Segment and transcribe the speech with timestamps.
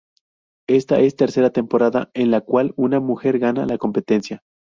[0.67, 4.41] Esta es Tercera temporada en la cual una mujer gana la competencia.